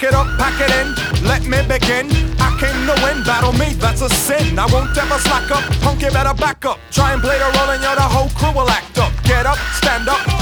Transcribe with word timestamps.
Pack 0.00 0.12
it 0.12 0.16
up, 0.16 0.26
pack 0.38 0.58
it 0.58 0.72
in, 0.80 1.28
let 1.28 1.42
me 1.42 1.60
begin. 1.68 2.08
I 2.40 2.56
came 2.58 2.86
to 2.86 2.96
win, 3.04 3.22
battle 3.22 3.52
me, 3.52 3.74
that's 3.74 4.00
a 4.00 4.08
sin. 4.08 4.58
I 4.58 4.64
won't 4.72 4.96
ever 4.96 5.18
slack 5.18 5.50
up, 5.50 5.62
punk, 5.82 6.00
you 6.00 6.10
better 6.10 6.32
back 6.32 6.64
up. 6.64 6.78
Try 6.90 7.12
and 7.12 7.20
play 7.20 7.36
the 7.36 7.44
role 7.44 7.68
and 7.68 7.82
you're 7.82 7.94
the 7.94 8.00
whole 8.00 8.30
crew 8.30 8.50
will 8.50 8.70
act 8.70 8.79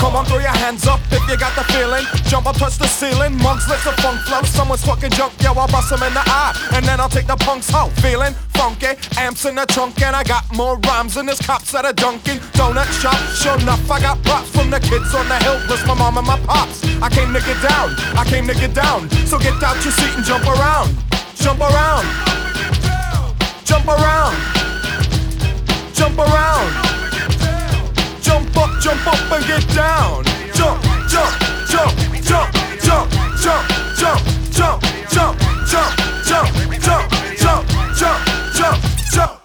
come 0.09 0.17
on, 0.17 0.25
throw 0.25 0.39
your 0.39 0.57
hands 0.65 0.87
up 0.87 1.01
if 1.12 1.21
you 1.29 1.37
got 1.37 1.55
the 1.55 1.65
feeling. 1.73 2.05
Jump 2.25 2.47
up, 2.47 2.57
touch 2.57 2.79
the 2.79 2.87
ceiling, 2.87 3.37
monks, 3.43 3.69
let 3.69 3.79
the 3.85 3.93
funk 4.01 4.19
flow. 4.23 4.41
Someone's 4.43 4.83
fucking 4.83 5.11
junk, 5.11 5.34
yo, 5.43 5.53
I'll 5.53 5.69
bust 5.69 5.91
them 5.91 6.03
in 6.03 6.15
the 6.15 6.25
eye. 6.25 6.57
And 6.73 6.84
then 6.87 6.98
I'll 6.98 7.11
take 7.11 7.27
the 7.27 7.37
punks 7.37 7.73
out, 7.75 7.93
feeling 8.01 8.33
funky. 8.57 8.97
Amps 9.19 9.45
in 9.45 9.55
the 9.57 9.67
trunk, 9.67 10.01
and 10.01 10.17
I 10.17 10.25
got 10.25 10.45
more 10.57 10.79
rhymes 10.79 11.15
than 11.15 11.27
this 11.27 11.41
cops 11.45 11.75
at 11.75 11.84
a 11.84 11.93
Dunkin' 11.93 12.39
Donut 12.57 12.89
shop. 13.01 13.21
Sure 13.37 13.61
enough, 13.61 13.84
I 13.91 14.01
got 14.01 14.23
props 14.25 14.48
from 14.48 14.71
the 14.71 14.81
kids 14.81 15.15
on 15.15 15.29
the 15.29 15.37
hill, 15.45 15.61
plus 15.67 15.87
my 15.87 15.95
mom 15.95 16.17
and 16.17 16.27
my 16.27 16.39
pops. 16.41 16.84
I 17.03 17.11
came 17.11 17.34
to 17.34 17.41
get 17.41 17.61
down, 17.61 17.93
I 18.17 18.25
came 18.25 18.47
to 18.48 18.55
get 18.55 18.73
down. 18.73 19.11
So 19.29 19.39
get 19.39 19.62
out 19.62 19.77
your 19.84 19.93
seat 19.93 20.17
and 20.17 20.25
jump 20.25 20.47
around, 20.47 20.97
jump 21.37 21.61
around, 21.61 22.06
jump 28.98 29.06
up, 29.06 29.32
and 29.32 29.46
get 29.46 29.68
down. 29.74 30.24
Jump, 30.54 30.82
jump, 31.08 31.34
jump, 31.68 31.94
jump, 32.22 32.52
jump, 32.82 33.10
jump, 33.38 33.70
jump, 33.96 34.22
jump, 34.52 34.82
jump, 35.10 35.38
jump, 35.66 35.98
jump, 36.27 36.50
jump, 36.80 37.10
jump, 37.38 37.69
jump, 37.96 38.26
jump, 38.54 38.82
jump. 39.12 39.41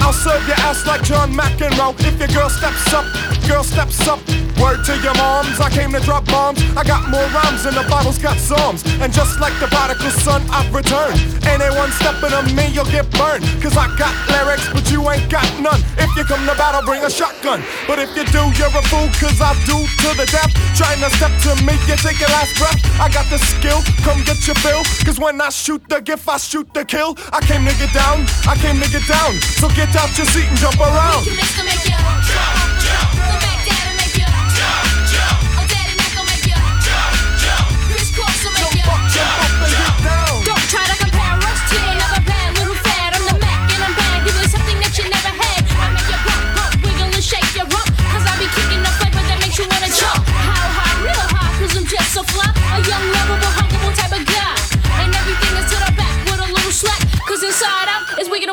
I'll 0.00 0.12
serve 0.12 0.46
your 0.46 0.56
ass 0.56 0.86
like 0.86 1.02
John 1.02 1.32
McEnroe 1.32 1.94
if 2.00 2.18
your 2.18 2.28
girl 2.28 2.48
steps 2.50 2.92
up. 2.92 3.06
Girl 3.48 3.64
steps 3.64 4.06
up. 4.08 4.49
Word 4.60 4.84
to 4.84 4.94
your 5.00 5.16
moms, 5.16 5.58
I 5.58 5.70
came 5.72 5.90
to 5.96 6.00
drop 6.00 6.26
bombs. 6.26 6.60
I 6.76 6.84
got 6.84 7.08
more 7.08 7.24
rhymes 7.32 7.64
than 7.64 7.72
the 7.72 7.84
Bible's 7.88 8.18
got 8.20 8.36
psalms. 8.36 8.84
And 9.00 9.08
just 9.08 9.40
like 9.40 9.56
the 9.56 9.66
prodigal 9.72 10.12
son, 10.20 10.44
I've 10.52 10.68
returned. 10.68 11.16
Anyone 11.48 11.88
stepping 11.96 12.36
on 12.36 12.44
me, 12.54 12.68
you'll 12.68 12.84
get 12.92 13.08
burned. 13.16 13.40
Cause 13.64 13.80
I 13.80 13.88
got 13.96 14.12
lyrics, 14.28 14.68
but 14.68 14.84
you 14.92 15.00
ain't 15.08 15.32
got 15.32 15.48
none. 15.64 15.80
If 15.96 16.12
you 16.12 16.24
come 16.28 16.44
to 16.44 16.52
battle, 16.60 16.84
bring 16.84 17.00
a 17.00 17.08
shotgun. 17.08 17.64
But 17.88 18.04
if 18.04 18.12
you 18.12 18.28
do, 18.28 18.52
you're 18.60 18.68
a 18.68 18.84
fool, 18.92 19.08
cause 19.16 19.40
I 19.40 19.56
do 19.64 19.80
to 19.80 20.08
the 20.20 20.28
death. 20.28 20.52
Trying 20.76 21.00
to 21.00 21.08
step 21.16 21.32
to 21.48 21.56
me, 21.64 21.72
you 21.88 21.96
take 21.96 22.20
your 22.20 22.28
last 22.28 22.52
breath. 22.60 22.76
I 23.00 23.08
got 23.08 23.24
the 23.32 23.40
skill, 23.40 23.80
come 24.04 24.20
get 24.28 24.44
your 24.44 24.60
fill. 24.60 24.84
Cause 25.08 25.16
when 25.16 25.40
I 25.40 25.48
shoot 25.48 25.80
the 25.88 26.04
gift, 26.04 26.28
I 26.28 26.36
shoot 26.36 26.68
the 26.76 26.84
kill. 26.84 27.16
I 27.32 27.40
came 27.40 27.64
to 27.64 27.72
get 27.80 27.96
down, 27.96 28.28
I 28.44 28.60
came 28.60 28.76
to 28.76 28.88
get 28.92 29.08
down. 29.08 29.40
So 29.56 29.72
get 29.72 29.88
out 29.96 30.12
your 30.20 30.28
seat 30.28 30.52
and 30.52 30.58
jump 30.60 30.76
around. 30.84 31.24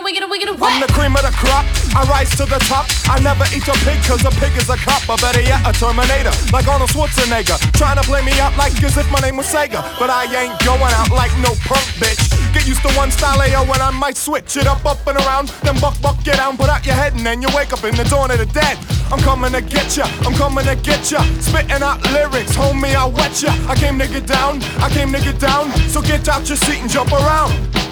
And 0.08 0.24
and 0.24 0.32
and 0.32 0.64
I'm 0.64 0.80
the 0.80 0.88
cream 0.94 1.16
of 1.16 1.24
the 1.24 1.36
crop. 1.36 1.66
I 1.92 2.08
rise 2.08 2.32
to 2.40 2.46
the 2.46 2.60
top. 2.72 2.88
I 3.12 3.20
never 3.20 3.44
eat 3.52 3.68
a 3.68 3.76
pig 3.84 4.00
cause 4.08 4.24
a 4.24 4.32
pig 4.40 4.56
is 4.56 4.70
a 4.70 4.78
cop. 4.78 5.04
Or 5.10 5.18
better 5.18 5.42
yet, 5.42 5.60
a 5.68 5.74
Terminator. 5.74 6.32
Like 6.54 6.68
Arnold 6.68 6.92
Schwarzenegger. 6.92 7.60
Trying 7.76 7.98
to 7.98 8.04
play 8.04 8.24
me 8.24 8.32
out 8.40 8.56
like 8.56 8.72
as 8.84 8.96
if 8.96 9.10
my 9.12 9.20
name 9.20 9.36
was 9.36 9.48
Sega. 9.48 9.84
But 10.00 10.10
I 10.10 10.24
ain't 10.32 10.56
going 10.64 10.94
out 10.96 11.12
like 11.12 11.36
no 11.44 11.52
punk 11.68 11.84
bitch. 12.00 12.24
Get 12.54 12.68
used 12.68 12.82
to 12.84 12.92
one 12.96 13.12
style 13.12 13.42
AO 13.42 13.66
when 13.68 13.82
I 13.82 13.92
might 13.92 14.16
switch 14.16 14.56
it 14.56 14.68
up, 14.68 14.86
up 14.86 15.06
and 15.08 15.18
around. 15.20 15.50
Then 15.64 15.80
buck, 15.80 16.00
buck, 16.02 16.24
get 16.24 16.38
down, 16.38 16.56
put 16.56 16.70
out 16.70 16.86
your 16.86 16.96
head 16.96 17.14
and 17.14 17.26
then 17.26 17.42
you 17.42 17.50
wake 17.54 17.74
up 17.74 17.84
in 17.84 17.96
the 17.96 18.06
dawn 18.06 18.32
of 18.32 18.40
the 18.40 18.46
dead. 18.48 18.78
I'm 19.12 19.20
coming 19.20 19.52
to 19.52 19.62
get 19.62 19.96
ya, 19.98 20.06
I'm 20.26 20.34
coming 20.34 20.66
to 20.66 20.76
get 20.76 21.12
ya. 21.12 21.22
Spitting 21.40 21.84
out 21.84 22.02
lyrics, 22.12 22.56
homie, 22.56 22.96
I 22.96 23.06
wet 23.06 23.42
ya. 23.42 23.52
I 23.68 23.76
came 23.76 24.00
to 24.00 24.08
get 24.08 24.26
down, 24.26 24.64
I 24.80 24.90
came 24.90 25.12
to 25.12 25.20
get 25.20 25.40
down. 25.40 25.72
So 25.90 26.02
get 26.02 26.28
out 26.30 26.48
your 26.48 26.58
seat 26.58 26.80
and 26.82 26.90
jump 26.90 27.12
around, 27.12 27.52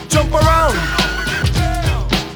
jump 0.10 0.32
around, 0.34 0.76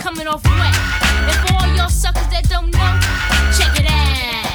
coming 0.00 0.26
off 0.26 0.42
wet. 0.44 0.74
And 1.28 1.48
for 1.48 1.54
all 1.54 1.76
y'all 1.76 1.88
suckers 1.88 2.26
that 2.28 2.48
don't 2.48 2.70
know, 2.72 2.90
check 3.56 3.78
it 3.78 3.90
out. 3.90 4.49